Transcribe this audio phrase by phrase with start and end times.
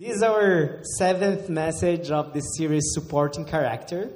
[0.00, 4.10] This is our seventh message of the series Supporting Character.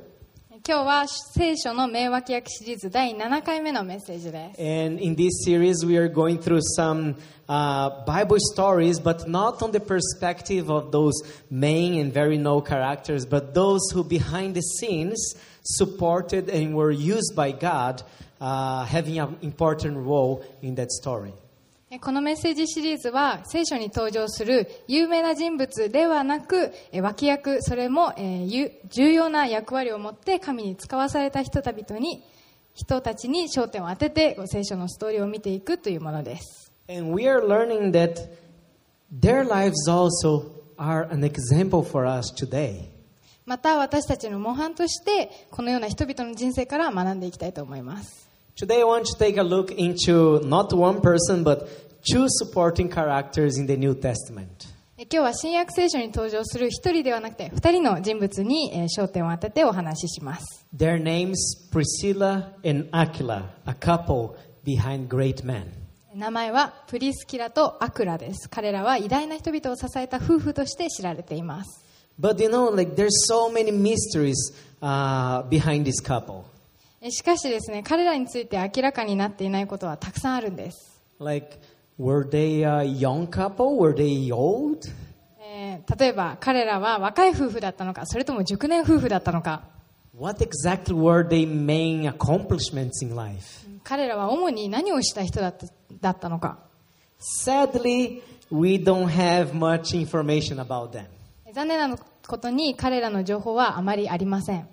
[0.63, 4.61] 今日は聖書の名脇役シリーズ第7回目のメッセージです。
[4.61, 7.15] And in this series, we are going through some
[7.49, 11.15] uh, Bible stories, but not on the perspective of those
[11.51, 17.35] main and very known characters, but those who behind the scenes supported and were used
[17.35, 18.03] by God,
[18.39, 21.33] uh, having an important role in that story.
[21.96, 28.14] えこのメッセージシリーズは聖書に登場する有名な人物ではなくえ脇役それも、
[28.90, 32.22] 重要な役割を持って神に使わされた人々に
[32.74, 38.30] 人たちに焦点を当てて聖書のストーリーを見ていくというものです And we are learning that
[39.10, 42.90] their lives also are an example for us today.
[43.46, 48.26] また私たちの模範としてこのような人々の人生から学んでいきたいと思います
[48.58, 51.68] Today, I want to take a look into not one person, but
[52.10, 54.68] two supporting characters in the New Testament.
[54.98, 61.36] え今日は新約聖書に登場する一人ではなくて二人の人物にえー焦点を当ててお話しします Their names
[61.72, 64.36] Priscilla and Aquila, a couple
[64.66, 65.66] behind great men.
[66.14, 71.84] 名前はプリスキラとアクラです彼らは偉大な人々を支えた夫婦として知られています
[72.18, 74.36] But you know, like there's so many mysteries
[74.82, 76.44] uh, behind this couple.
[77.02, 81.58] えしかしですね彼らについて明らかになっていないことはたくさんあるんです Like,
[81.98, 83.78] were they a young couple?
[83.78, 84.88] Were they old?
[85.40, 89.64] えー例えば彼らは若い夫婦だったのかそれとも熟年夫婦だったのか
[90.18, 93.66] What exactly were their main accomplishments in life?
[93.84, 95.68] 彼らは主に何をした人だった
[96.02, 96.60] だったのか
[97.46, 101.06] Sadly, we don't have much information about them.
[101.54, 104.68] 残念なことに彼らの情報はあまりありません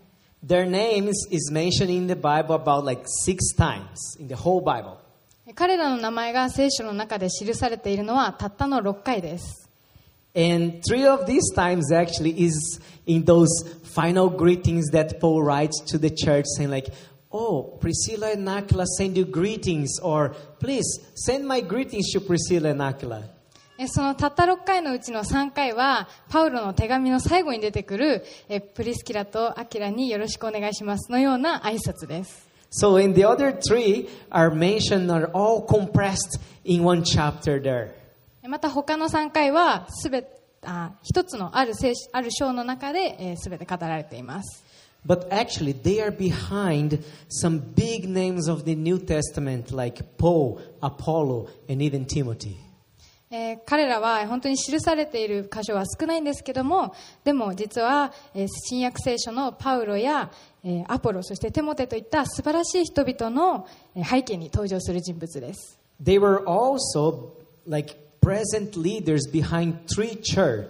[0.44, 4.96] Their names is mentioned in the Bible about like six times in the whole Bible.
[5.54, 9.68] 彼らの名前が聖書の中で記されているのはたったの6回です
[10.34, 13.48] And three of these times actually is in those
[13.94, 16.90] final greetings that Paul writes to the church saying like,
[17.30, 20.84] Oh, Priscilla and Aquila send you greetings or please
[21.14, 23.22] send my greetings to Priscilla and Aquila.
[23.78, 37.91] えそのたった6回のうちの3回はパウロの手紙の最後に出てくるえプリスキラとアキラによろしくお願いしますのような挨拶です So in the other three are mentioned are all compressed in one chapter there.
[38.43, 40.25] えまた他の3回はすべ
[40.63, 44.63] あ一つのある聖ある章の中で、えー、全て語られています
[45.05, 51.47] But actually, they are behind some big names of the New Testament like Paul, Apollo,
[51.69, 52.57] and even Timothy.
[53.34, 56.94] えー彼らは本当に記されている箇所は少ないんですけども
[57.24, 60.30] でも実は、えー新約聖書のパウロや、
[60.62, 63.66] えーアポロそしてテモテといった素晴らしい人々の
[63.96, 67.30] えー背景に登場する人物です They were also
[67.66, 70.68] like present leaders behind three churches.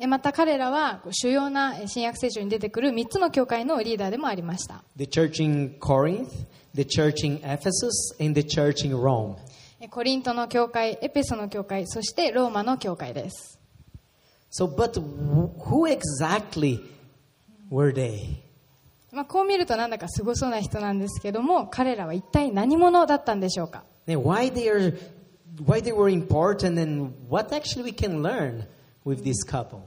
[0.00, 6.28] えーまた彼らは主要なえー新約聖書に出てくる3つの教会のリーダーでもありました The church in Corinth,
[6.74, 9.36] the church in Ephesus, and the church in Rome.
[9.80, 13.58] えーコリントの教会エペソの教会そしてローマの教会です
[14.50, 16.80] So, but wh- who exactly
[17.70, 18.36] were they?
[19.12, 24.96] まあ、こう見るとなんだかすごそうな人なんですけども彼らは一体何者だったんでしょうか？Why they are,
[25.64, 28.64] why they were important, and what actually we can learn
[29.04, 29.80] with this couple?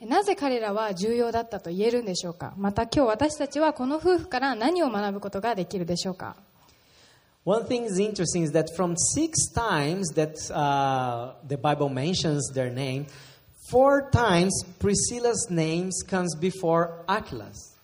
[0.00, 2.52] なぜ彼らは重要だったと言えるんでしょうか？
[2.56, 6.36] また今日私たちはこの夫婦から何を学ぶことができるでしょうか？
[7.44, 13.06] One thing is interesting is that from six times that uh, the Bible mentions their name,
[13.68, 17.74] four times Priscilla's name comes before Aquila's.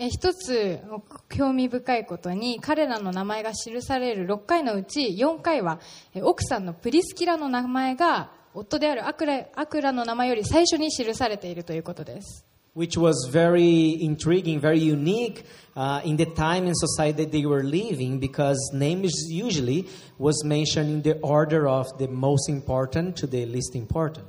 [0.00, 0.80] え一つ
[1.28, 5.80] 興味深いことに彼らの名前が記される6回のうち4回は
[6.22, 17.63] 奥さんのプリスキラの名前が夫であるアクラアクラの名前より最初に記されているということです which was very intriguing, very unique uh, in the time and society that they were
[17.63, 19.87] living because names usually
[20.17, 24.25] was mentioned in the order of the most important to the least important.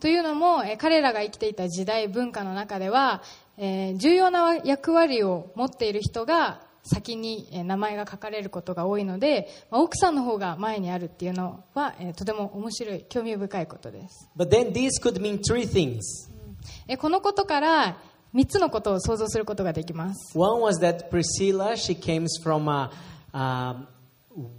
[0.00, 3.22] というのも、えー彼らが生きていた時代文化の中では、
[3.58, 16.00] えー重要な役割を持っている人が先にえー名前が書かれることが多いので、まあ奥さんの方が前にあるっていうのは、えーとても面白い興味深いことです、 But then this could mean three things.
[16.87, 17.97] えーこのことから
[18.33, 22.91] 3つのことを想像することができます One was that Priscilla, she came from a
[23.33, 23.87] um,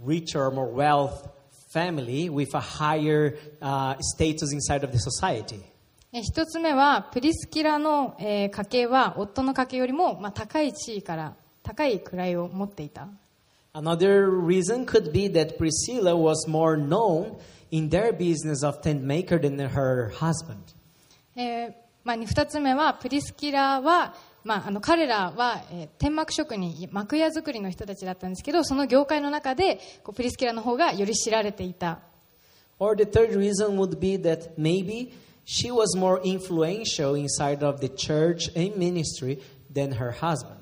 [0.03, 1.29] richer or more wealth
[1.71, 5.61] family with a higher uh, status inside of the society.
[6.13, 13.09] えー一つ目はプリスキラの、えー家系は夫の家系よりも、まあ、高い地位から高い位を持っていた
[13.73, 17.37] Another reason could be that Priscilla was more known
[17.69, 20.73] in their business of tent maker than her husband.
[21.35, 24.15] えーまあ、2つ目はプリスキラは、
[24.45, 31.99] まあ、あの彼らは、えー天幕職人幕屋作りの人たちだったんですけどその業界の中でこうプリスキラの方がより知られていた
[32.79, 35.11] Or the third reason would be that maybe
[35.45, 39.41] she was more influential inside of the church and ministry
[39.73, 40.56] than her husband.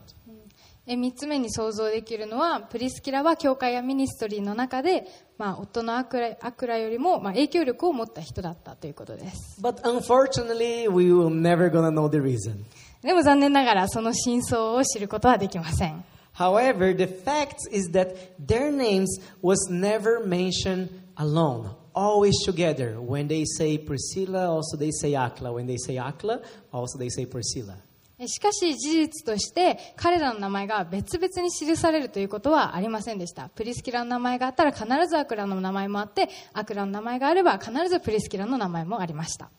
[0.88, 12.66] え3つ目に想像できるのはプリスキラは教会やミニストリーの中で、まあ、夫のアクラアクラよりも、まあ、影響力を持った人だったということです But unfortunately, we will never gonna know the reason.
[13.02, 16.04] でも残念ながらその真相を知ることはできません
[16.38, 23.00] However, the fact is that their names was never mentioned alone, always together.
[23.00, 25.54] When they say Priscilla, also they say Akla.
[25.54, 26.44] When they say Akla,
[26.74, 27.78] also they say Priscilla.
[28.28, 33.50] しかし事実として彼らの名前が別々に記されるということはありませんでした。
[33.50, 39.50] プリスキラの名前があったら必ずアクラの名前もあってアクラの名前があれば必ずプリスキラの名前もありました。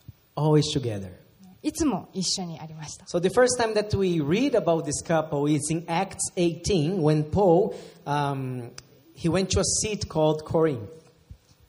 [1.63, 3.07] いつも一緒にありました、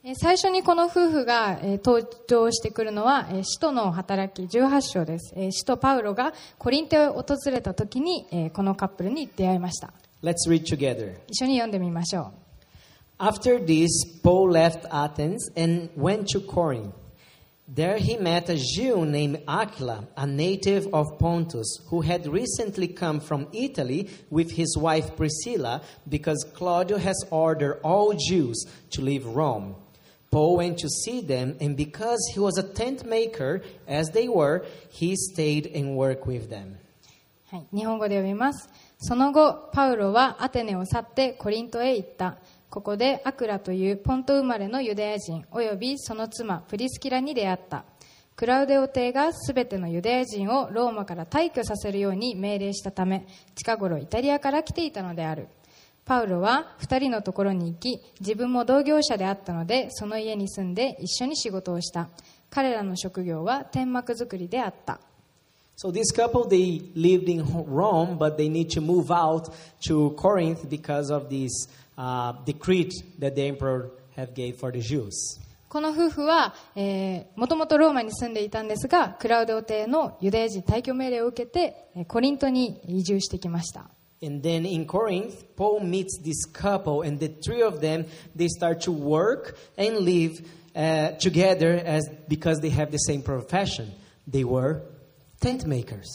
[0.08, 11.14] えー最初にこの夫婦が、えー登場してくるのは、えー使徒の働き18章です、えー使徒パウロがコリンテを訪れた時に、えーこのカップルに出会いました Let's read together.
[11.26, 12.32] 一緒に読んでみましょ
[13.18, 13.88] After this,
[14.22, 16.94] Paul left Athens and went to Corinth.
[17.68, 23.20] There he met a Jew named Aquila, a native of Pontus, who had recently come
[23.20, 29.74] from Italy with his wife Priscilla because Claudio has ordered all Jews to leave Rome.
[30.30, 34.64] Paul went to see them, and because he was a tent maker, as they were,
[34.90, 36.76] he stayed and worked with them.
[37.50, 38.68] はい、日本語で読みます。
[38.98, 42.36] その後パウロはアテネを去ってコリントへ行った。
[42.68, 47.84] ここでアクラというポント生まれのユダヤ人およびその妻プリスキラに出会った。
[48.36, 55.48] クラウデオ帝がすべてのユダヤ人をローマから退去させるように命令したため近頃イタリアから来ていたのである。
[56.08, 62.08] パウロは二人のところに行き自分も同業者であったのでその家に住んで一緒に仕事をした。
[62.48, 65.00] 彼らの職業は天幕作りであった。
[65.76, 69.52] So this couple they lived in Rome, but they need to move out
[69.86, 71.68] to Corinth because of this
[71.98, 72.88] uh, decree
[73.20, 75.12] that the emperor have gave for the Jews.
[75.68, 83.90] この夫婦は、えー、もともとローマに住んでいたんですがクラウデオ帝のユダヤ人退去命令を受けてえーコリントに移住してきました
[84.20, 88.80] And then in Corinth, Paul meets this couple, and the three of them they start
[88.82, 90.40] to work and live
[90.74, 93.92] uh, together as because they have the same profession.
[94.26, 94.82] They were
[95.40, 96.06] tent makers.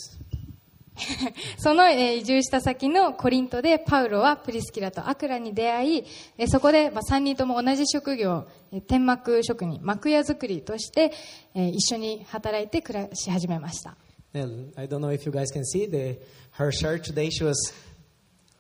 [1.58, 6.06] その、えー移住した先のコリントでパウロはプリスキラとアクラに出会い、
[6.38, 11.12] えーそこで、まあ、3人とも同じ職業、えー天幕職人幕屋作りとして、
[11.56, 13.96] えー一緒に働いて暮らし始めました
[14.36, 16.18] I don't know if you guys can see the
[16.58, 17.30] her shirt today.
[17.30, 17.56] She was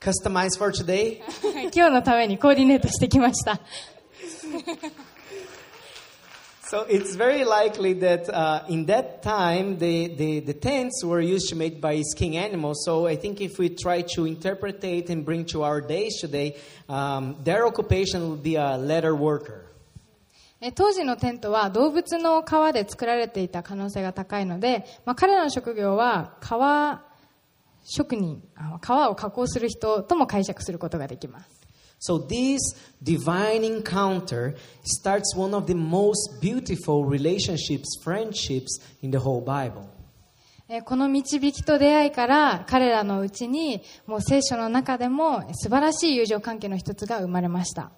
[0.03, 1.21] customized for today.
[1.73, 3.59] 今日のためにコーディネートしてきました。
[6.69, 11.55] So it's very likely that uh, in that time the, the, the, tents were used to
[11.55, 12.83] made by skin animals.
[12.85, 16.57] So I think if we try to interpret it and bring to our days today,
[16.89, 19.69] um, their occupation would be a leather worker.
[20.75, 27.12] 当時のテントは動物の皮で作られていた可能性が高いので、まあ、彼らの職業は皮
[27.83, 31.63] 職人あ皮を加工する人とも解釈することができます
[32.05, 32.59] So this
[33.01, 39.85] divine encounter starts one of the most beautiful relationships, friendships in the whole Bible.
[40.67, 47.91] えーこの導きと出会いから彼らのうちにもう聖書の中でも素晴らしい友情関係の一つが生まれました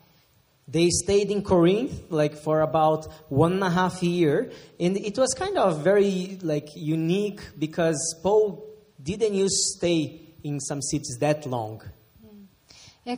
[0.70, 5.36] They stayed in Corinth like for about one and a half year, and it was
[5.36, 8.65] kind of very like unique because Paul
[9.06, 11.80] didn't you stay in some cities that long?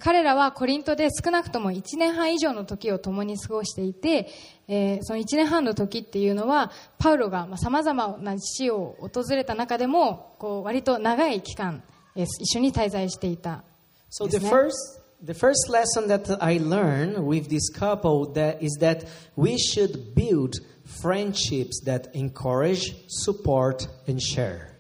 [0.02, 4.28] 彼らはコリントで少なくとも1年半以上の時を共に過ごしていて、
[4.68, 11.84] えー、その1年半の時っていうのはパウロがさまざまな地を訪れた中でもこう割と長い期間、
[12.18, 13.64] えー、一緒に滞在していた、ね。
[14.10, 19.58] So the first The first lesson that I learned with this couple that is that we
[19.58, 20.58] should build
[21.02, 24.77] friendships that encourage, support, and share.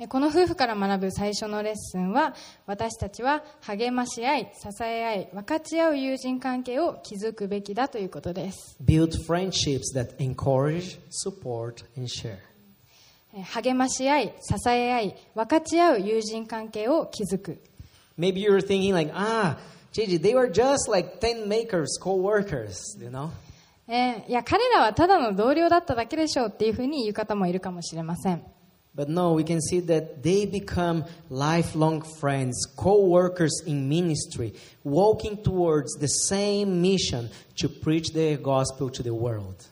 [0.00, 2.34] えーこの夫婦から学ぶ最初のレッスンは
[2.66, 12.38] 私たちは励まし合い支え合い分かち合う友人関係を築くべきだということです Build friendships that encourage, support, and share.
[13.34, 17.58] えー励まし合い支え合い分かち合う友人関係を築く
[18.18, 19.56] Maybe you're thinking like, ah,
[19.92, 23.30] Gigi, they were just like tent makers, co-workers, you know?
[23.86, 28.42] えーいや彼らはただの同僚だっただけでしょうっていうふうに言う方もいるかもしれません
[28.96, 35.94] But no, we can see that they become lifelong friends, co-workers in ministry, walking towards
[35.98, 39.68] the same mission to preach the gospel to the world.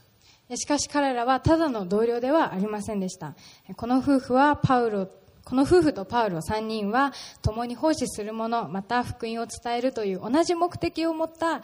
[0.49, 3.35] えしかし彼らはただの同僚ではありませんでした
[3.69, 5.09] えこの夫婦はパウロ
[5.45, 11.63] この夫婦とパウロ3人は共に奉仕する者また福音を伝えるという同じ目的を持った、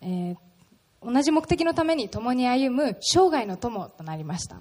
[0.00, 0.36] えー
[1.02, 4.56] 同じ目的のために共に歩む生涯の友となりました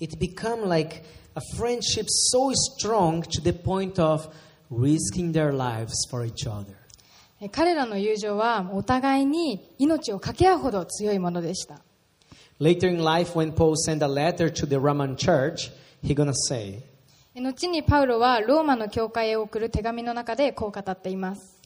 [0.00, 1.02] It became like
[1.35, 4.27] a friendship so strong to the point of
[4.69, 6.75] risking their lives for each other.
[7.39, 11.81] え彼らの友情はお互いに命を懸け合うほど強いものでした
[12.59, 15.71] Later in life, when Paul sent a letter to the Roman church,
[16.01, 16.81] he gonna say,
[17.35, 21.57] え後にパウロはローマの教会へ送る手紙の中でこう語っています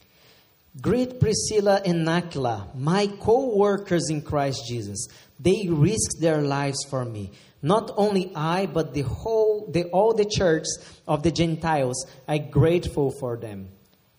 [0.80, 5.06] Greet Priscilla and Aquila, my co-workers in Christ Jesus.
[5.38, 7.30] They risked their lives for me.
[7.66, 10.66] Not only I, but the whole, the, all the church
[11.06, 13.68] of the Gentiles are grateful for them.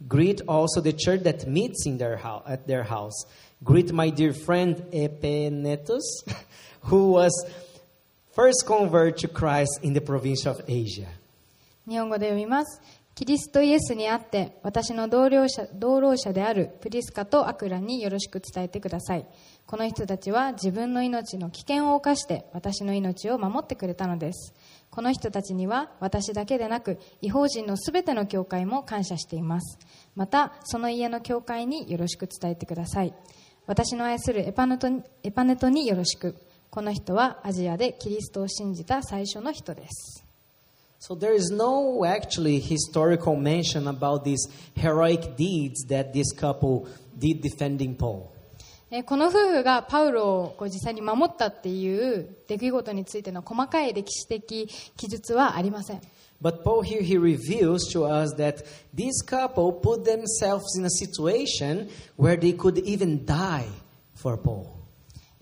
[0.07, 3.25] Greet also the church that meets in their house, at their house.
[3.63, 6.23] Greet my dear friend Epenetus,
[6.83, 7.33] who was
[8.33, 11.07] first convert to Christ in the province of Asia.
[11.85, 12.81] 日本語で読みます。
[13.18, 19.26] キリストイエスにあって、私の同僚者、同労者であるプリスカとアクラによろしく伝えてください。
[19.66, 24.54] この人たちは自分の命の危険を冒して私の命を守ってくれたのです。
[24.88, 29.80] この人たちには私だけでなく、違法人のすべての教会も感謝しています。
[30.14, 33.12] また、その家の教会によろしく伝えてください。
[33.66, 34.86] 私の愛するエパネト
[35.24, 36.36] エパネトによろしく。
[36.70, 40.27] この人はアジアでキリストを信じた最初の人です。
[40.99, 46.87] So there is no actually historical mention about these heroic deeds that this couple
[47.19, 48.31] did defending Paul.
[48.89, 56.01] えーこの夫婦がパウロをこう実際に守ったっていう出来事についての細かい歴史的記述はありません。
[56.41, 58.63] But Paul here he reveals to us that
[58.93, 63.65] this couple put themselves in a situation where they could even die
[64.15, 64.76] for Paul.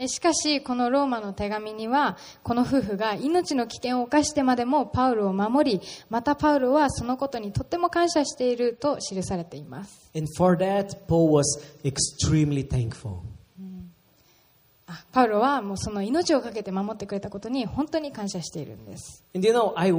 [0.07, 10.11] しかし、このローマの手紙には、この夫婦が命の危険を犯してまでもパウルを守り、またパウルはそのことにとっても感謝していると記されています。
[10.15, 11.45] And for that, Paul was
[15.11, 19.25] パウロはもうその命を懸けて守ってくれたことに本当に感謝しているんです。
[19.35, 19.91] And you know, I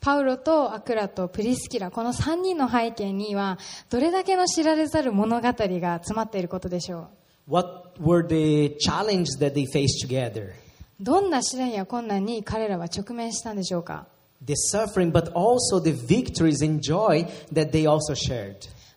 [0.00, 3.58] パウロとアクラとプリスキラこの3人の背景には
[3.90, 7.08] どれだけの知られざる物語が詰まっていることでしょ
[10.98, 11.04] う？
[11.04, 14.06] どんな試練や困難に彼らは直面したんでしょうか？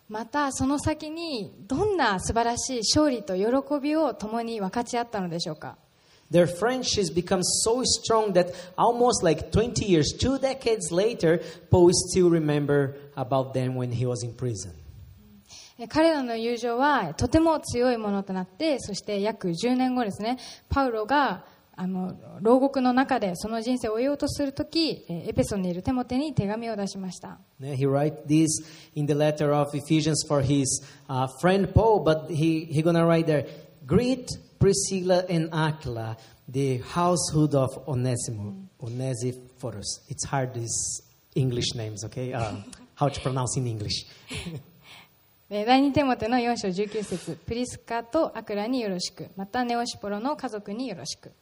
[0.08, 5.78] またその先にどんな素晴らしい勝利と喜びを共に分かち合ったのでしょうか？
[6.31, 11.39] Their friendships become so strong that almost like 20 years, two decades later,
[11.71, 14.73] Paul still remember about them when he was in prison.
[15.79, 20.39] え彼らの友情はとても強いものとなってそして約10年後ですね
[20.69, 28.47] パウロがあの牢獄の中でその人生を終えようとするときえエペソンにいるテモテに手紙を出しました Yeah, He write this
[28.95, 33.27] in the letter of Ephesians for his uh, friend Paul, but he, he gonna write
[33.27, 33.45] there,
[33.85, 34.27] greet
[34.62, 36.16] Priscilla and Aquila,
[36.46, 39.98] the household of Onesimo, Onesiphorus.
[40.08, 41.02] It's hard, these
[41.34, 42.32] English names, okay?
[42.32, 42.54] Uh,
[42.94, 44.06] how to pronounce in English.
[45.50, 51.32] え第2テモテの4章19節プリスカとアクラによろしくまたネオシポロの家族によろしく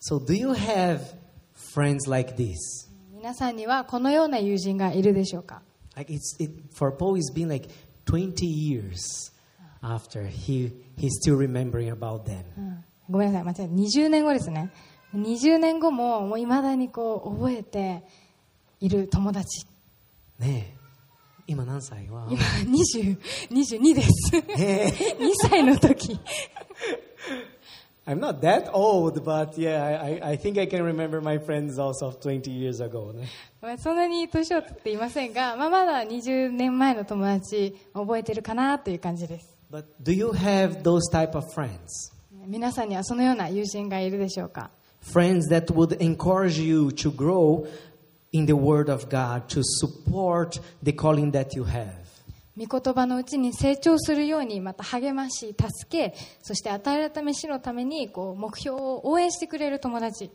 [0.00, 1.00] So do you have
[1.74, 2.56] friends like this?
[3.12, 5.60] 皆さんにはこのような友人がいるでしょうか
[5.96, 7.68] Like it's, it, for Paul, it's been like
[8.06, 9.32] 20 years
[9.82, 12.44] after he, he's still remembering about them.
[12.56, 13.74] うんごめんなさい、間違えた。
[14.02, 14.70] 20年後ですね。
[15.14, 18.02] 20年後も、もう未だにこう、覚えて
[18.80, 19.66] いる友達。
[20.38, 20.78] ねえ
[21.46, 22.42] 今何歳は今、
[23.00, 23.18] 20、
[23.50, 24.10] 22です。
[24.58, 26.20] え2歳の時。
[28.06, 32.16] I'm not that old, but yeah, I, I- think I can remember my friends also of
[32.20, 33.14] 20 years ago.
[33.78, 39.57] そんなに年を取っていませんが、まあ、まだ20年前の友達、覚えてるかなという感じです。
[39.71, 42.11] But do you have those type of friends?
[42.45, 44.69] 皆さんにはそのような友人がいるでしょうか
[45.01, 47.67] Friends that would encourage you to grow
[48.31, 52.03] in the Word of God, to support the calling that you have.
[52.55, 60.29] 御言葉のうちに成長するようにまた励まし助けそして与えられた飯のためにこう目標を応援してくれる友達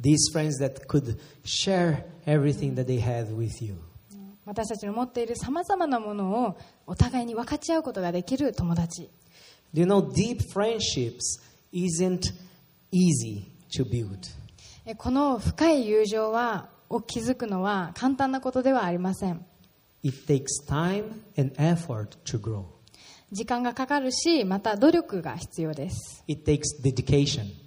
[0.00, 3.76] These friends that could share everything that they had with you.
[4.47, 9.09] 私たちの持っているさまざまなものをお互いに分かち合うことができる友達
[9.73, 11.19] you know deep friendships
[11.73, 12.33] isn't
[12.93, 14.17] easy to build?
[14.85, 19.45] えこの深い友情はを築くのは簡単なことではありません
[20.01, 22.63] It takes time and effort to grow.
[23.33, 27.66] 時間がかかるしまた努力が必要です It takes dedication.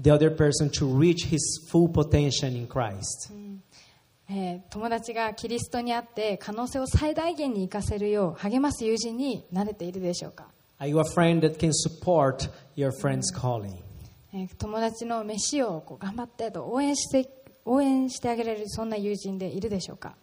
[0.00, 3.32] the other person to reach his full potential in Christ.
[4.30, 10.46] え、友達がキリストにあって可能性を最大限に生かせるよう励ます友人になれているでしょうか？
[14.58, 17.28] 友達の飯をこう頑張ってと応援して,
[17.66, 20.14] 応援してあげれるそんな友人でいるでしょうか？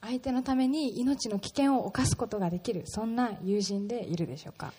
[0.00, 4.72] 相手のために命の危険を犯すことができるそんな友人でいるでしょうか？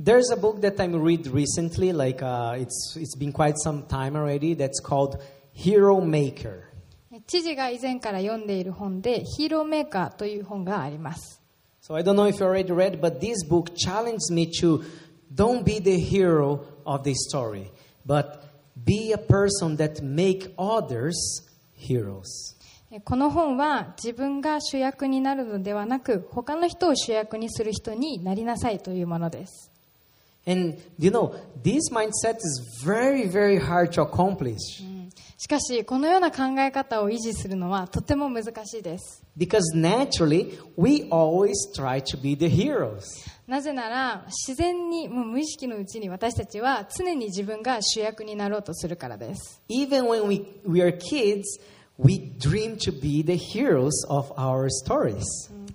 [0.00, 4.14] There's a book that I read recently, like uh, it's it's been quite some time
[4.14, 4.54] already.
[4.54, 5.20] That's called
[5.52, 6.68] Hero Maker.
[7.10, 11.40] え知事が以前から読んでいる本で「ヒーローメーカー」という本があります
[11.82, 14.82] So I don't know if you already read, but this book challenged me to
[15.34, 17.70] don't be the hero of the story,
[18.06, 18.42] but
[18.76, 21.14] be a person that make others
[21.74, 22.54] heroes.
[22.90, 29.70] えこの本は自分が主役になるのではなく他の人を主役にする人になりなさいというものです
[30.45, 34.83] And you know, this mindset is very, very hard to accomplish
[35.37, 43.01] しかしこのような考え方を維持するのはとても難しいです because naturally we always try to be the heroes.
[43.45, 51.43] なぜなら自然にもう無意識のうちに私たちは常に自分が主役になろうとするからです Even when we, we are kids,
[51.97, 55.23] we dream to be the heroes of our stories.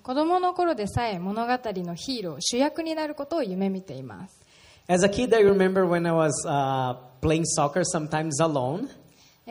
[0.01, 4.38] 子供の頃でさえ物語のヒーロー主役になることを夢見ています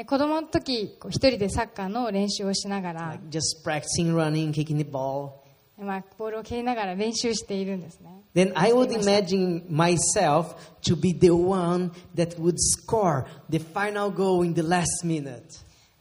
[0.05, 3.16] 子供の時一人でサッカーの練習をしながら、
[6.18, 8.24] ボールを蹴りながら練習しているんですね。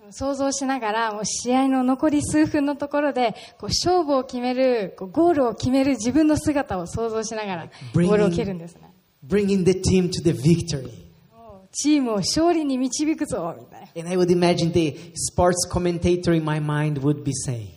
[0.10, 8.97] 想像しながら、試合の残り数分のところで勝負を決める、ゴールを決める自分の姿を想像しながらボールを蹴るんですね。
[9.27, 10.91] Bringing the team to the victory.
[11.33, 17.69] もうチームを勝利に導くぞみたいな And I would imagine the sports commentator in my mind would be saying,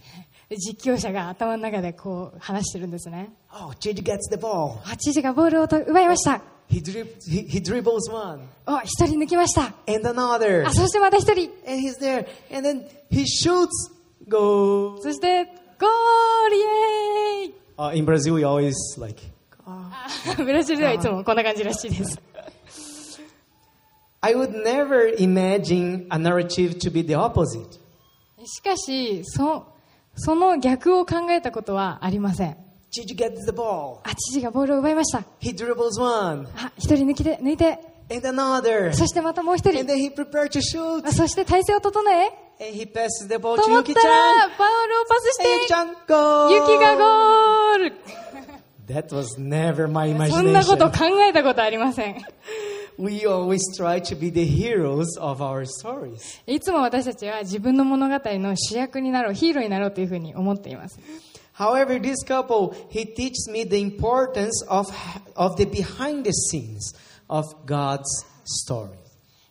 [0.50, 4.80] で実況者が頭の中でこう話してるんですね Oh, Gigi gets the ball.
[4.86, 10.66] あ知事がボールをと奪いました He, drib- he, he dribbles one お一人抜きました and another.
[10.66, 12.26] あそしてまた一人 And he's there.
[12.52, 13.70] And then he shoots.
[14.28, 15.00] Go.
[15.02, 15.46] そして
[15.80, 19.39] ゴールイエーイ Uh, in Brazil, we always like, あ
[20.37, 22.21] ブラジルではいつもこんな感じらしいです
[24.23, 27.79] I would never imagine a narrative to be the opposite.
[28.45, 29.67] しかしそ
[30.17, 32.57] その逆を考えたことはありません
[32.91, 33.99] Gigi gets the ball.
[34.05, 37.79] あ知事がボールを奪いました He dribbles one あ一人抜きで抜いて
[38.13, 38.93] and another.
[38.93, 41.07] そしてまたもう一 And 人 then he prepared to shoot.
[41.07, 42.27] あそして体勢を整え
[42.63, 46.51] And he passes the ball と to 思っ Yuki たら.パウルをパスし And Yuki て chan, go.
[46.53, 47.93] ユキがゴール
[48.90, 51.12] That was never my そんなこと imagination.
[51.12, 52.18] 考えたことありません
[52.98, 56.40] We always try to be the heroes of our stories.
[56.48, 61.00] いつも私たちは自分の物語の主役になろうヒーローになろうというふうに思っています
[61.58, 64.88] However, this couple, he teaches me the importance of,
[65.36, 66.94] of the behind the scenes
[67.30, 68.90] of God's story.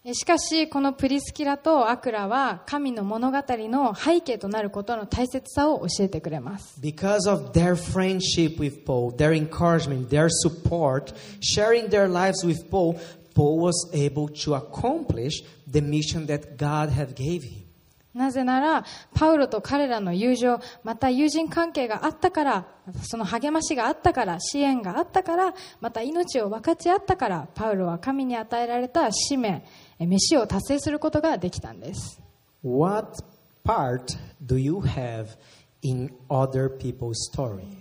[0.06, 12.70] えしかしこのプリスキラとアクラは神の物語の背景となることの大切さを教えてくれます Because of their friendship with Paul, their encouragement, their support, sharing their lives with
[12.70, 12.98] Paul,
[13.36, 17.66] Paul was able to accomplish the mission that God had gave him.
[18.14, 22.68] なぜならパウロと彼らの友情また友人関係があったから
[23.04, 29.64] その励ましがあったから支援があったからまた命を分かち合ったからパウロは神に与えられた使命
[30.00, 32.22] え飯を達成することができたんです
[32.64, 33.24] What
[33.66, 35.38] part do you have
[35.82, 37.80] in other people's story?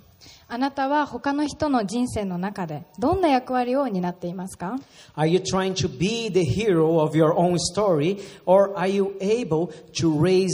[0.48, 4.78] あなたは他の人の人生の中でどんな役割を担っていますか
[5.16, 9.72] Are you trying to be the hero of your own story, or are you able
[9.94, 10.50] to raise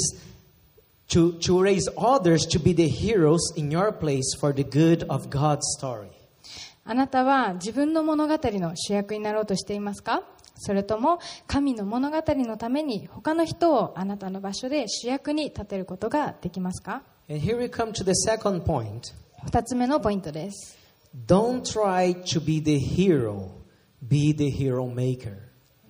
[1.09, 5.29] to, to raise others to be the heroes in your place for the good of
[5.29, 6.09] God's story?
[6.85, 10.23] あなたは自分の物語の主役になろうとしていますか
[10.57, 19.15] それとも神の物語のために他の人をあなたの場所で主役に立てることができますか？And here we come to the second point.
[19.45, 20.79] 二つ目のポイントです。
[21.27, 23.51] Don't try to be the hero,
[24.03, 25.37] be the hero maker.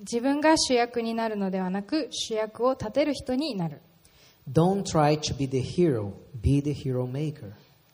[0.00, 3.81] 自分が主役になるのではなく主役を立てる人になる。
[4.50, 7.53] Don't try to be the hero, be the hero maker.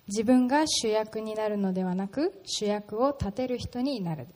[0.08, 4.26] 自分が主役になるのではなく主役を立てる人になる。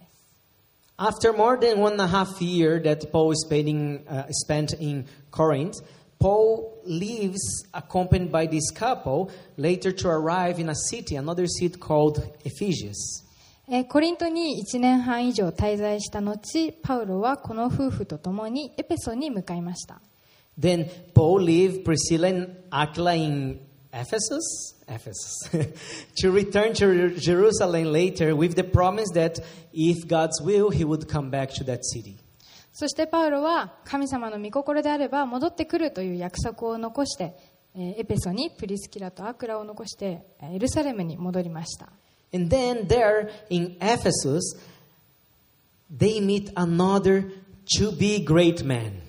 [0.97, 5.05] After more than one and a half year that Paul spent in, uh, spent in
[5.31, 5.75] Corinth,
[6.19, 12.21] Paul leaves accompanied by this couple later to arrive in a city, another city called
[12.43, 13.23] Ephesus.
[13.71, 20.01] えーコリントに1年半以上滞在した後、パウロはこの夫婦と共にエペソに向かいました。
[20.59, 23.61] Then Paul leaves Priscilla and Aquila in
[23.93, 25.49] Ephesus, Ephesus,
[26.21, 29.39] to return to Jerusalem later with the promise that
[29.73, 32.17] if God's will, he would come back to that city.
[32.71, 37.35] そしてパウロは神様の御心であれば戻ってくるという約束を残して、
[37.75, 41.89] えーエペソにプリスキラとアクラを残してえーエルサレムに戻りました。
[42.33, 44.55] And then there in Ephesus,
[45.91, 47.31] they meet another
[47.77, 49.02] to be great man.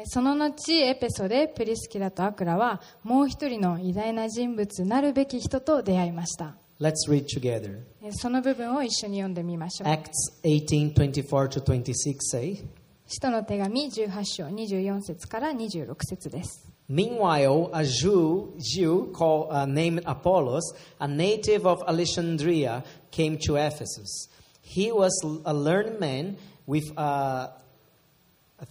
[0.00, 6.56] えーその後エペソでプリスキラとアクラはもう一人の偉大な人物なるべき人と出会いました。
[6.80, 7.80] Let's read together.
[8.02, 9.88] えーその部分を一緒に読んでみましょう。
[9.90, 10.10] Acts
[10.42, 12.64] 18 24 to 26 say,
[13.06, 16.66] 使徒の手紙18章24節から26節です。
[16.88, 22.82] Meanwhile, a Jew, Jew called, uh, named Apollos, a native of Alexandria,
[23.12, 24.30] came to Ephesus.
[24.62, 25.10] He was
[25.44, 26.36] a learned man
[26.66, 27.48] with uh,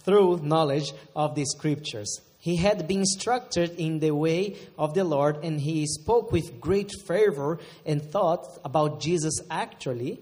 [0.03, 2.21] through knowledge of the scriptures.
[2.39, 6.91] He had been instructed in the way of the Lord, and he spoke with great
[7.07, 10.19] fervor and thought about Jesus actually,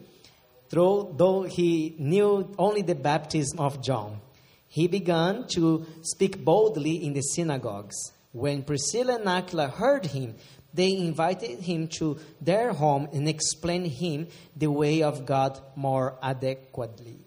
[0.69, 4.21] though, though he knew only the baptism of John.
[4.69, 7.95] He began to speak boldly in the synagogues.
[8.31, 10.35] When Priscilla and Aquila heard him,
[10.73, 17.19] they invited him to their home and explained him the way of God more adequately.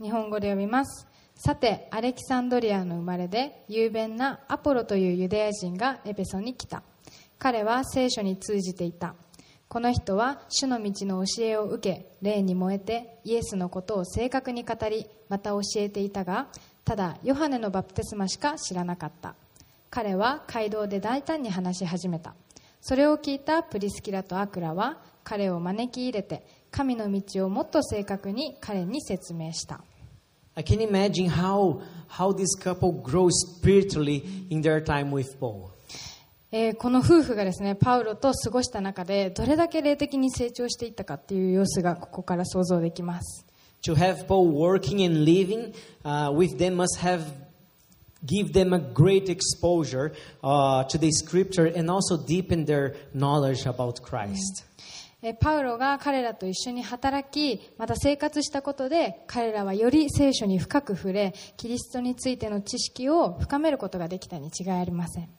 [0.00, 1.06] 日本語で読みます。
[1.45, 6.81] さて、アレキサンドリアの生まれで、雄弁なアポロというユダヤ人がエペソに来た。
[7.37, 9.13] 彼は聖書に通じていた。
[9.67, 16.47] この人は主の道の教えを受け、霊に燃えてイエスのことを正確に語り、また教えていたが、
[16.83, 19.35] ただヨハネのバプテスマしか知らなかった。
[19.91, 22.33] 彼は街道で大胆に話し始めた。
[22.81, 29.81] それを聞いたプリスキラとアクラは彼を招き入れて、神の道をもっと正確に彼に説明した。
[30.56, 35.70] I can imagine how, how this couple grows spiritually in their time with Paul.
[36.52, 43.46] えーこの夫婦がですねパウロと過ごした中でどれだけ霊的に成長していったかっていう様子がここから想像できます
[43.82, 45.72] To have Paul working and living
[46.04, 47.22] uh, with them must have
[48.26, 54.02] give them a great exposure uh, to the scripture and also deepen their knowledge about
[54.02, 54.64] Christ.
[54.64, 54.73] えー
[55.33, 65.29] パウロが彼らと一緒に働き、また生活したことで、彼らはより聖書に深く触れ、キリストについての知識を深めることができたに違いありません。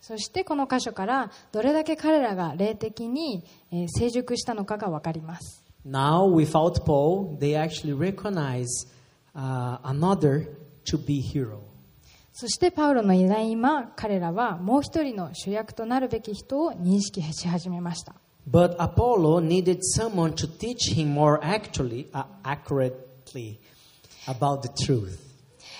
[0.00, 3.44] そしてこの箇所から、どれだけ彼らが霊的に
[3.88, 5.64] 成熟したのかがわかります。
[5.86, 8.66] Now, without Paul, they actually recognize、
[9.34, 10.48] another
[10.84, 11.73] to be hero.
[12.36, 18.16] そしてパウロのいない今彼らはもう一人の主役となるべき人を認識し始めました
[18.50, 23.60] But Apollo needed someone to teach him more actually, uh, accurately
[24.26, 25.16] about the truth.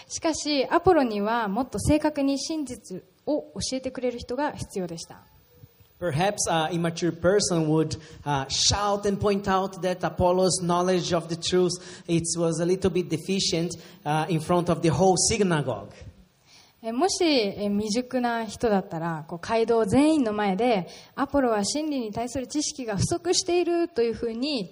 [0.09, 5.23] しかしアポロにはもっと正確に真実を教えてくれる人が必要でした
[5.99, 11.37] Perhaps an immature person would uh, shout and point out that Apollo's knowledge of the
[11.37, 11.73] truth
[12.07, 15.93] it was a little bit deficient uh, in front of the whole synagogue.
[16.87, 24.71] えもしえ未熟な人だったらこう街道全員の前でアポロは真理に対する知識が不足しているというふうに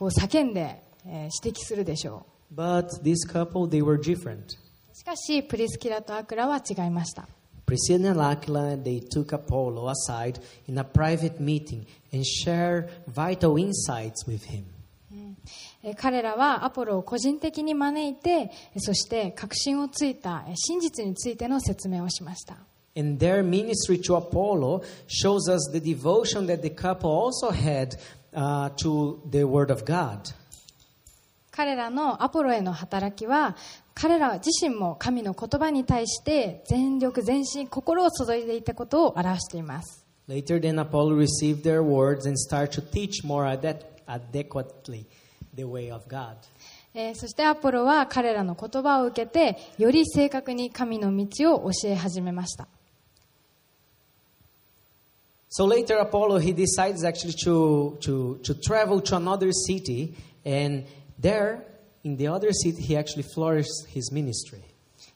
[0.00, 4.38] こう叫んでえー指摘するでしょ But this couple, they were different.
[4.92, 7.28] うしかしプリスキラとアクラは違いました
[7.64, 14.26] Priscilla and Aquila, they took Apollo aside in a private meeting and shared vital insights
[14.26, 14.64] with him.
[15.82, 22.56] えー彼らはアポロを個人的に招いてえーそして確信をついたえー真実についての説明をしました
[22.94, 27.96] And their ministry to Apollo shows us the devotion that the couple also had
[28.34, 30.34] uh, to the Word of God.
[31.50, 33.56] 彼らのアポロへの働きは
[33.94, 45.04] 彼ら自身も神の言葉に対して全力全身心を注いでいたことを表しています Later, then Apollo received their words and started to teach more adequ- adequately
[45.54, 46.36] the way of God.
[46.94, 52.68] えーそしてアポロは彼らの言葉を受けてより正確に神の道を教え始めました
[55.50, 60.14] So later, Apollo he decides actually to, to, to travel to another city,
[60.46, 60.84] and
[61.18, 61.64] there,
[62.04, 64.60] in the other city, he actually flourished his ministry.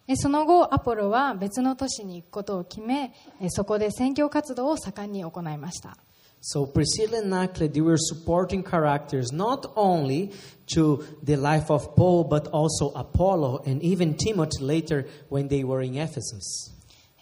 [0.08, 5.96] えーその後アポロは別の都市に行くことを決めえーそこで宣教活動を盛んに行いました
[6.43, 10.31] So Priscilla and Aquila, they were supporting characters not only
[10.73, 15.81] to the life of Paul, but also Apollo and even Timothy later when they were
[15.81, 16.71] in Ephesus.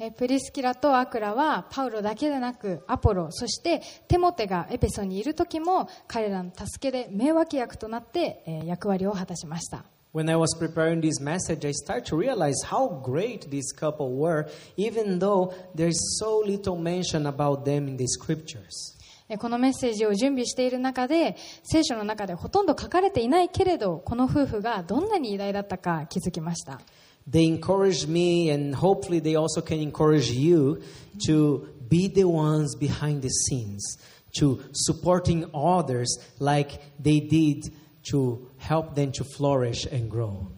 [0.02, 14.18] えープリスキラとアクラはパウロだけでなくアポロそしてテモテがエペソにいる時も彼らの助けで名脇役となってえー役割を果たしました When I was preparing this message, I started to realize how great this couple
[14.18, 18.93] were, even though there's so little mention about them in the scriptures.
[19.29, 26.81] えこのメッセージを準備している中で聖書の中でほとんど書かれていないけれどこの夫婦がどんなに偉大だったか気づきました
[27.27, 30.83] They encourage me, and hopefully, they also can encourage you
[31.27, 33.97] to be the ones behind the scenes,
[34.39, 37.73] to supporting others like they did
[38.11, 40.49] to help them to flourish and grow.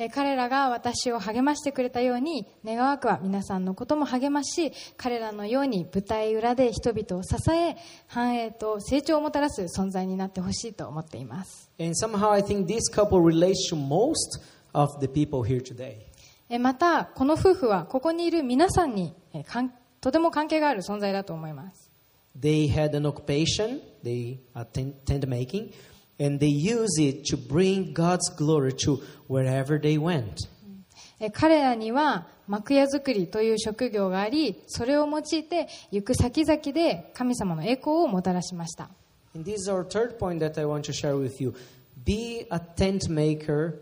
[0.00, 14.40] えー彼らが私を励ましてくれたように願わくは皆さんのことも励まし彼らのように舞台裏で人々を支え繁栄と成長をもたらす存在になってほしいと思っています And somehow, I think this couple relates to most
[14.72, 15.96] of the people here today.
[16.48, 21.90] えーまたこの夫婦はここにいる皆さんにえーかんとても関係がある存在だと思います
[22.38, 25.72] They had an occupation, they are tent making,
[26.18, 30.48] and they use it to bring God's glory to wherever they went.
[31.20, 38.88] えー彼らには幕屋作りという職業がありそれを用いて行く先々で神様の栄光をもたらしました
[39.34, 41.54] And this is our third point that I want to share with you.
[42.04, 43.78] Be a tent maker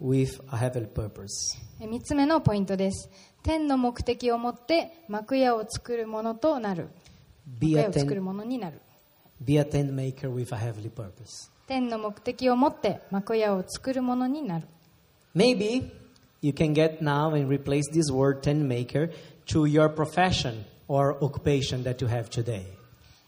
[0.00, 1.56] with a heavenly purpose.
[1.80, 3.08] 3つ目のポイントです
[3.42, 6.88] 天の目的を持って幕屋を作るものとなる
[7.60, 8.80] 幕屋を作るものになる
[9.40, 11.50] be a tent maker with a heavenly purpose.
[11.66, 14.66] 天の目的を持って幕屋を作るものになる
[15.34, 15.90] Maybe
[16.42, 19.10] you can get now and replace this word tent maker
[19.46, 22.64] to your profession or occupation that you have today.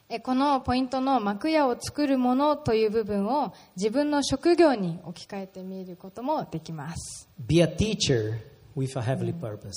[0.09, 8.39] えこのポイントの幕屋を作るものという部分を自分の職業に置き換えてみることもできます Be a teacher
[8.77, 9.73] with a heavenly purpose.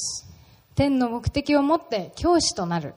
[0.76, 2.93] 天の目的を持って教師となる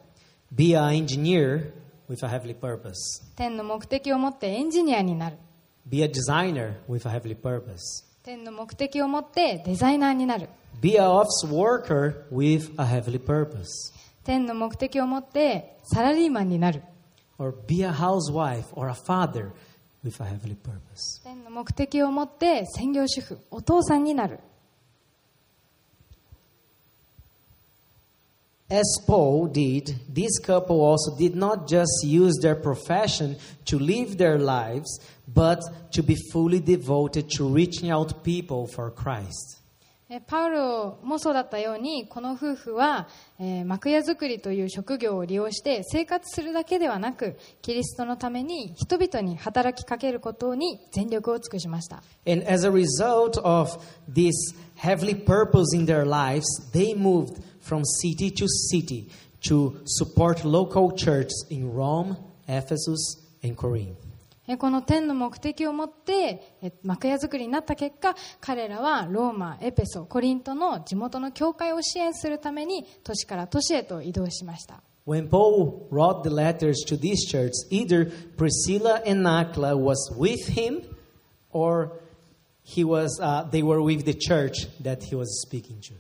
[0.53, 1.73] Be an engineer
[2.09, 2.94] with a heavenly purpose.
[3.37, 5.37] 天の目的を持ってエンジニアになる
[5.89, 8.04] Be a designer with a heavenly purpose.
[8.23, 10.49] 天の目的を持ってデザイナーになる
[10.82, 13.93] Be an office worker with a heavenly purpose.
[14.23, 16.82] 天の目的を持ってサラリーマンになる
[17.38, 19.51] Or be a housewife or a father
[20.04, 21.21] with a heavenly purpose.
[21.23, 24.39] 天の目的を持って専業主婦お父さんになる
[28.70, 34.38] As Paul did, this couple also did not just use their profession to live their
[34.38, 39.61] lives, but to be fully devoted to reaching out people for Christ.
[40.12, 43.06] えパウロもそうだったようにこの夫婦は、
[43.38, 53.78] えー幕屋作りという職業を利用して生活するだけではなくキリストのために人々に働きかけることに全力を尽くしました And as a result of
[54.12, 54.33] this
[54.76, 59.10] heavenly purpose in their lives, they moved from city to city
[59.47, 64.06] to support local churches in Rome, Ephesus, and Corinth.
[64.47, 80.47] えこの天の目的を持ってえ幕屋作りになった結果彼らはローマエペソコリントの地元の教会を支援するために都市から都市へと移動しました When Paul wrote the letters to these churches, either Priscilla and Aquila was with
[80.47, 80.82] him,
[81.51, 81.99] or
[82.63, 85.93] he was, uh, they were with the church that he was speaking to.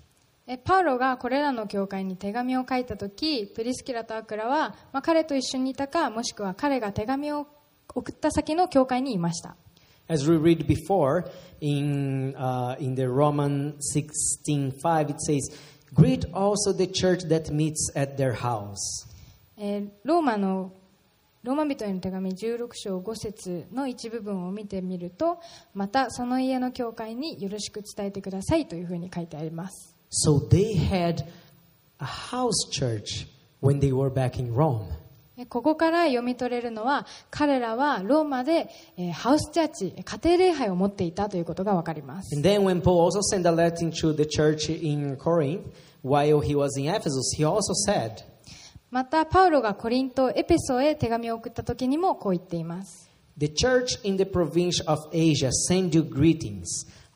[0.52, 7.46] えパウロがこれらの教会に手紙を書いた時プリスキラとアクラは、まあ、彼と一緒にいたかもしくは彼が手紙を
[7.94, 9.54] 送った先の教会にいました
[10.08, 11.24] As we read before
[11.60, 15.52] in, uh, in the Roman 16:5, it says,
[15.94, 19.06] "Greet also the church that meets at their house."
[19.56, 20.72] えーローマの
[21.44, 25.38] ローマ人への手紙16章5節の一部分を見てみると
[25.74, 31.24] またその家の教会によろしく伝えてくださいというふうに書いてあります So they had
[32.00, 33.26] a house church
[33.60, 34.86] when they were back in Rome.
[35.36, 38.68] えここから読み取れるのは彼らはローマで、
[38.98, 45.62] えーハウスチャーチ家庭礼拝を持っていたということがわかります And then when Paul also sent a letter to the church in Corinth,
[46.02, 48.24] while he was in Ephesus, he also said,
[48.90, 56.66] またパウロがコリントエペソへ手紙を送った時にもこう言っています The church in the province of Asia send you greetings.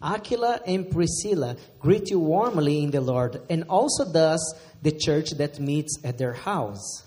[0.04, 5.58] Aquila and Priscilla greet you warmly in the Lord, and also does the church that
[5.58, 7.04] meets at their house.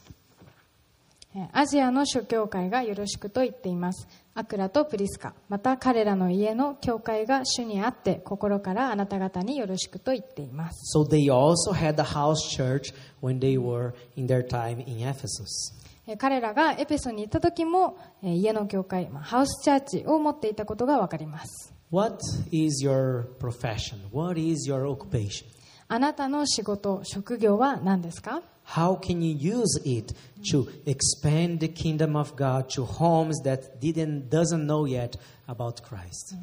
[1.35, 15.07] えーアジアの諸教会がよろしくと言っていますアクラとプリスカまた彼らの家の教会が主にあって心からあなた方によろしくと言っています So they also had a house church when they were in their time in
[15.07, 15.75] Ephesus.
[16.07, 22.19] えー彼らがエペソに行った時もえー家の教会、まあハウスチャーチを持っていたことがわかります What
[22.51, 23.99] is your profession?
[24.11, 25.45] What is your occupation?
[25.87, 30.13] あなたの仕事職業は何ですか How can you use it
[30.51, 36.35] to expand the kingdom of God to homes that didn't doesn't know yet about Christ?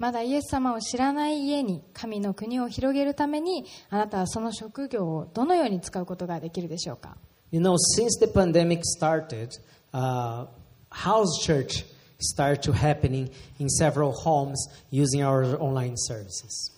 [0.00, 7.16] まだイエス様を知らない家に神の国を広げるためにあなたはその職業をどのように使うことができるでしょうか
[7.52, 9.50] You know, since the pandemic started,
[9.92, 10.46] uh,
[10.90, 11.86] house church
[12.19, 16.71] started to happening in several homes using our online services.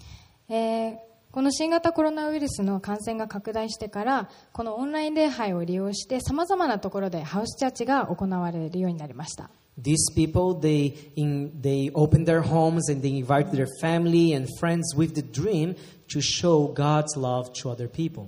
[0.49, 14.47] えーこの新型コロナウイルスの感染が拡大してからこのオンライン礼拝を利用してさまざまなところでハウスチャーチが行われるようになりました These people, they, in, they open their homes and they invite their family and
[14.57, 15.75] friends with the dream
[16.07, 18.27] to show God's love to other people.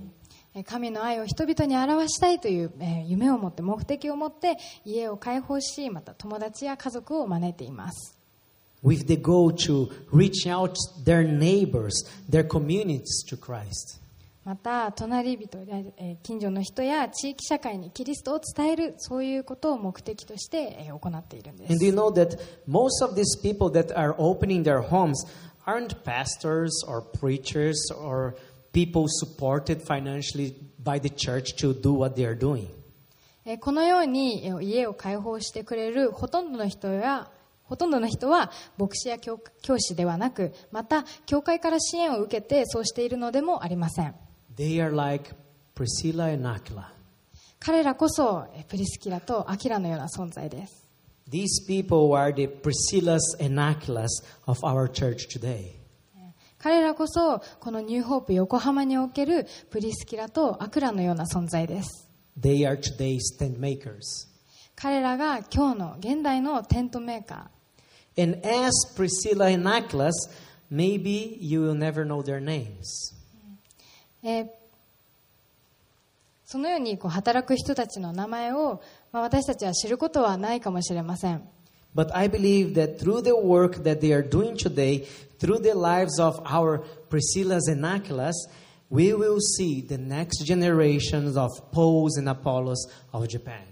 [0.55, 8.17] えー神の愛を人々に表したいという、えー夢を持って目的を持って家を開放しまた友達や家族を招いています
[8.85, 11.93] with the goal to reach out their neighbors,
[12.29, 14.01] their communities to Christ.
[14.45, 15.49] また隣人
[16.25, 22.37] 近所の人や地域社会にキリストを伝えるそういうことを目的としてえー行っているんで And す do you know that
[22.69, 25.15] most of these people that are opening their homes
[25.65, 28.35] aren't pastors or preachers or
[28.73, 32.67] people supported financially by the church to do what they are doing?
[33.45, 37.29] えーこのようにえー家を開放してくれるほとんどの人や
[37.65, 44.15] ほとんどの人は牧師や教教師ではなくまた教会から支援を受けてそうしているのでもありません
[44.57, 45.35] They are like
[45.75, 46.85] Priscilla and Aquila.
[47.59, 50.87] 彼らこそえープリスキラとアキラのような存在です
[51.31, 54.09] These people are the Priscillas and Aquilas
[54.47, 55.82] of our church today.
[56.63, 62.09] 彼らこそこのニューホープ横浜におけるプリスキラとアクラのような存在です
[62.41, 64.29] They are today's tent makers.
[64.77, 67.51] 彼らが今日の現代のテントメーカ
[68.17, 70.11] And as Priscilla and Aquila,
[70.71, 72.85] maybe you will never know their names.
[74.23, 74.63] ー、えー
[76.45, 81.49] そのようにこう働く人たちの名前を、まあ、私たちは知ることはないかもしれません
[81.95, 85.07] But I believe that through the work that they are doing today,
[85.39, 88.35] through the lives of our Priscillas and Aquilas,
[88.89, 93.67] we will see the next generations of Pauls and Apollos of Japan.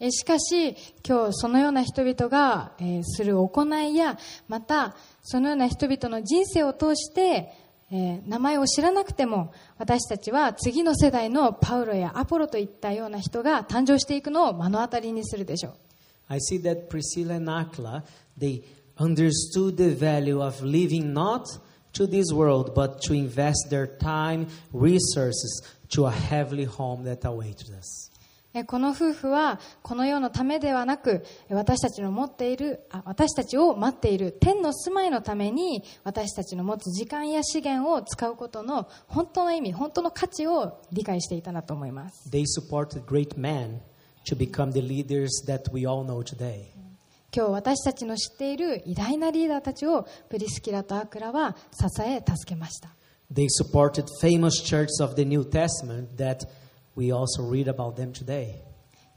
[0.00, 7.52] しかし今日そのような人々が、えーする行いやまたそのような人々の人生を通して、
[7.90, 15.74] えー名前を知らなくても私たちは次の世代のパウロやアポロといったような人が誕生していくのを目の当たりにするでしょう
[16.28, 18.04] I see that Priscilla and Aquila,
[18.36, 18.62] they
[18.98, 21.46] understood the value of living not
[21.94, 27.70] to this world, but to invest their time, resources to a heavenly home that awaits
[27.70, 28.10] us.
[28.54, 43.80] えこの夫婦はこの世のためではなくえ私たちの持っているあ私たちを待っている天の住まいのために私たちの持つ時間や資源を使うことの本当の意味本当の価値を理解していたなと思います They supported great men
[47.34, 52.90] 今日私たちの知っている偉大なリーダーたちをプリスキラとアクラは支え助けました。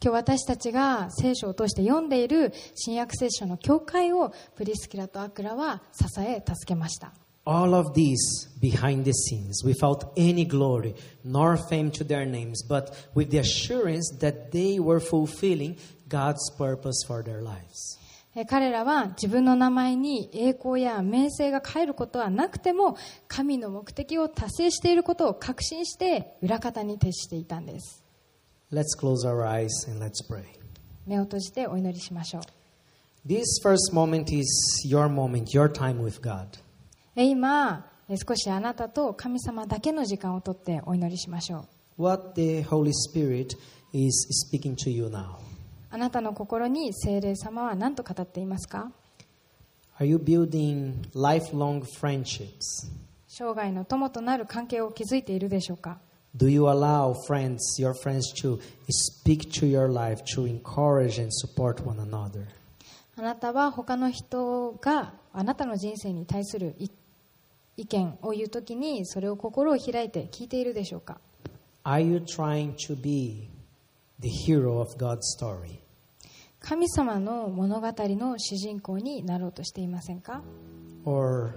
[0.03, 7.13] 今日私たちが聖書を通して読んでいる新約聖書の教会をプリスキラとアクラは支え助けました。
[7.43, 13.31] All of these behind the scenes, without any glory nor fame to their names, but with
[13.31, 15.77] the assurance that they were fulfilling
[16.07, 17.97] God's purpose for their lives.
[18.33, 22.95] え彼らは自分の名前に栄光や名声が変えることはなくても
[23.27, 28.03] 神の目的を達成していることを確信して裏方に徹していたんです
[28.71, 30.45] Let's close our eyes and let's pray.
[31.05, 32.41] 目を閉じてお祈りしましょう
[33.27, 34.47] This first moment is
[34.87, 36.57] your moment, your time with God.
[37.15, 43.55] え今え少しあなたと神様だけの時間をとってお祈りしましょう what the Holy Spirit
[43.93, 45.35] is speaking to you now.
[45.89, 48.91] あなたの心に聖霊様は何と語っていますか
[49.99, 52.89] Are you building lifelong friendships?
[53.27, 55.99] 生涯の友となる関係を築いているでしょうか
[56.35, 58.57] Do you allow friends, your friends, to
[58.89, 62.45] speak to your life, to encourage and support one another?
[63.17, 66.89] あなたは他の人があなたの人生に対するい
[67.77, 71.19] 意見を言うときにそれを心を開いて聞いているでしょうか
[71.83, 73.49] Are you trying to be
[74.19, 75.79] the hero of God's story?
[76.59, 80.43] 神様の物語の主人公になろうとしていませんか
[81.05, 81.55] Or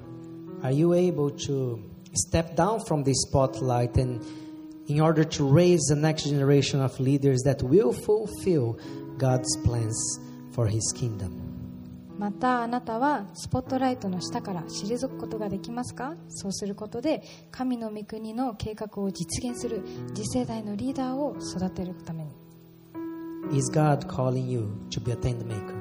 [0.62, 1.78] are you able to
[2.14, 4.24] step down from the spotlight and
[4.86, 8.78] in order to raise the next generation of leaders that will fulfill
[9.18, 9.94] God's plans
[10.54, 11.43] for his kingdom?
[12.18, 16.14] またあなたはスポットライトの下から退くことができますか？
[16.28, 19.82] そうすることで神の御国の計画を実現する
[20.14, 22.30] 次世代のリーダーを育てるために
[23.52, 25.74] Is God calling you to be a tent maker?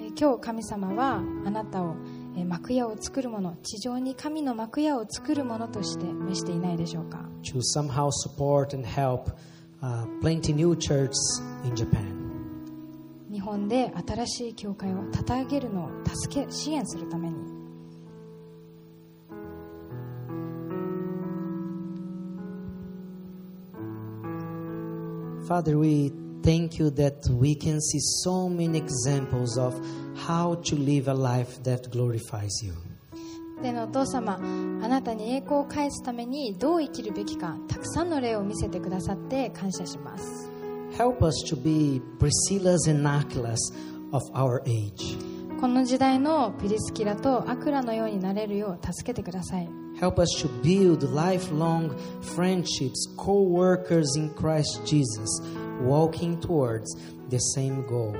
[0.00, 1.94] えー今日神様はあなたを
[2.36, 9.30] えー幕屋を作るもの地上に神の幕屋を作るものとして召していないでしょうか？To somehow support and help
[9.82, 12.27] uh, plenty new churches in Japan?
[13.48, 17.34] 日本で新しい教会を立て上げるのを助け支援するために
[25.48, 29.74] Father, we thank you that we can see so many examples of
[30.14, 32.74] how to live a life that glorifies you.
[33.62, 40.47] でのお父様あなたに栄光を返すためにどう生きるべきかたくさんの例を見せてくださって感謝します
[40.98, 43.60] Help us to be Priscillas and Aquilas
[44.12, 45.16] of our age.
[45.60, 49.68] この時代のプリスキラとアクラのようになれるよう助けてください
[50.00, 55.40] Help us to build lifelong friendships, co workers in Christ Jesus,
[55.84, 56.84] walking towards
[57.28, 58.16] the same goal.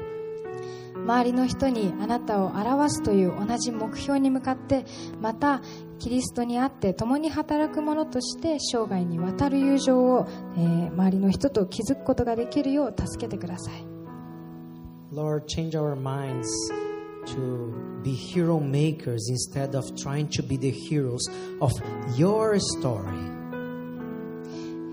[0.94, 4.84] 周りの人にあなたを表すという同じ目標に向かって
[5.20, 5.62] また
[5.98, 10.26] キリストにあって共に働く者として生涯にわたる友情を、
[10.56, 13.84] えー周りの人と築くことができるよう助けてください
[15.12, 16.48] Lord, change our minds
[17.26, 21.30] to be hero makers instead of trying to be the heroes
[21.60, 21.72] of
[22.16, 23.06] your story.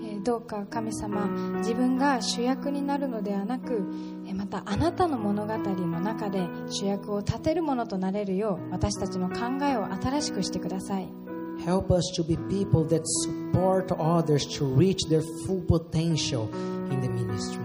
[0.02, 1.26] えーどうか神様
[1.58, 11.08] 自分が主役になるのではなくえーまたあなたの物語の中で主役を立てるものとなれるよう私たちの考えを新しくしてください
[11.64, 16.48] Help us to be people that support others to reach their full potential
[16.90, 17.60] in the ministry.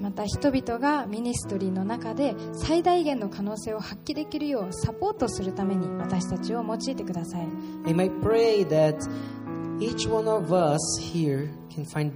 [0.00, 7.40] また人々がミニストリーの中で最大限の可能性を発揮できるようサポートするために私たちを用いてください
[7.86, 8.98] And I pray that
[9.80, 12.12] each one of us here can find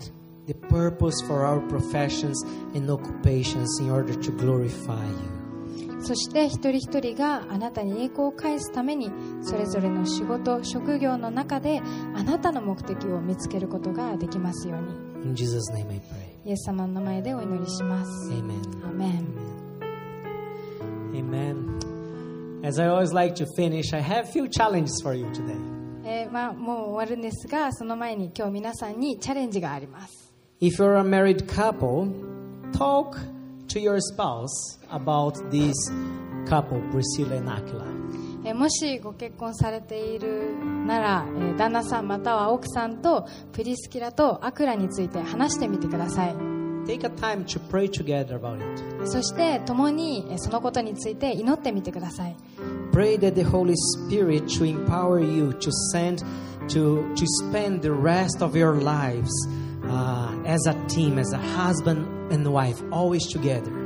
[0.51, 2.42] the purpose for our professions
[2.74, 5.40] and occupations in order to glorify you.
[6.03, 9.11] そして一人一人があなたに栄光を返すために
[9.42, 11.82] それぞれの仕事職業の中で
[12.14, 16.48] あなたの目的を見つけることができますように In Jesus' name I pray.
[16.48, 18.61] イエス様の名前でお祈りします Amen.
[18.82, 19.26] アーメン
[21.12, 22.66] Amen.
[22.66, 25.55] As I always like to finish, I have few challenges for you today.
[26.03, 30.20] えーまあ、もう終わるんですがその前に今日皆さんにチャレンジがあります
[30.61, 32.13] If you're a married couple,
[32.73, 33.19] talk
[33.69, 35.75] to your spouse about this
[36.47, 37.87] couple, Priscilla and Aquila.
[38.43, 40.55] えーもしご結婚されている
[40.87, 46.35] なら、えー旦那さんまたは奥さんとプリスキラとアクラについて話してみてください
[46.87, 49.07] Take a time to pray together about it.
[49.07, 52.37] そして共にえーそのことについて祈ってみてください
[52.93, 53.75] Pray that the Holy
[54.09, 56.23] Spirit to empower you to send
[56.69, 59.31] to to spend the rest of your lives
[59.91, 63.80] uh, as a team, as a husband and wife, always together.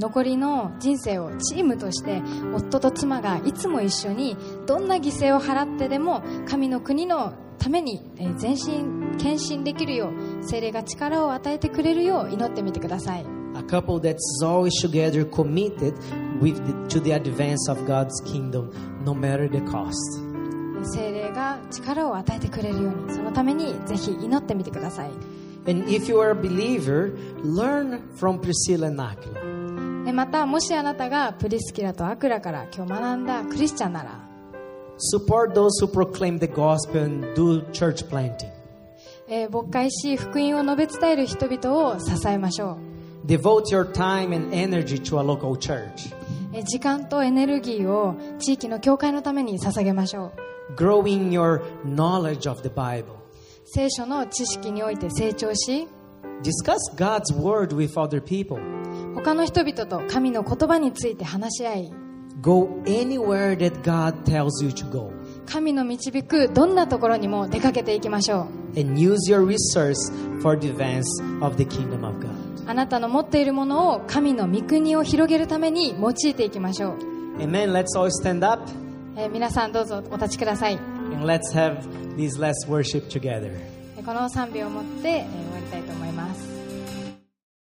[0.00, 2.22] 残りの人生をチームとして
[2.54, 4.36] 夫と妻がいつも一緒に
[4.66, 15.94] どんな犠牲を払ってでも神の国のためにえー前進献身できるよう精霊が力を与えてくれるよう祈ってみてください A couple that's always together, committed
[16.40, 18.70] with the, to the advance of God's kingdom,
[19.04, 20.29] no matter the cost.
[20.84, 25.10] 精霊が力を与えてくれるようにそのためにぜひ祈ってみてください。
[30.06, 34.20] ええまたもしあなたがプリスキラとアクラから今日学んだクリスチャンなら。
[39.28, 42.76] ええ、牧会し福音を述べ伝える人々を支えましょう、
[46.52, 50.49] えー、時間とエネルギーを地域の教会のために捧げましょう。
[50.76, 53.20] Grow in your knowledge of the Bible.
[53.72, 55.86] 聖書の知識において成長し
[56.42, 58.60] discuss God's word with other people,
[59.14, 61.92] 他の人々と神の言葉について話し合い
[62.40, 65.12] go anywhere that God tells you to go,
[65.46, 69.94] 神の導くどんなところにも出かけていきましょう and use your resource
[70.42, 71.04] for the advance
[71.40, 72.30] of the kingdom of God.
[72.66, 76.98] あなたの持っているものを神の御国を広げるために用いていきましょう、
[77.38, 77.72] Amen.
[77.72, 78.68] Let's all stand up
[79.16, 81.80] えー皆さんどうぞお立ちください and let's have
[82.16, 83.52] this last worship together.
[83.96, 86.49] えーこの賛美をもって、えー終わりたいと思います